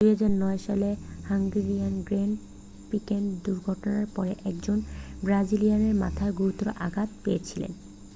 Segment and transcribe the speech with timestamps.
[0.03, 0.89] 2009 সালে
[1.23, 2.35] Hungarian grand
[2.87, 4.77] প্রিক্সে দুর্ঘটনার পরে একজন
[5.23, 7.71] ব্রাজিলিয়ান মাথায় গুরুতর আঘাত পেয়েছিলেন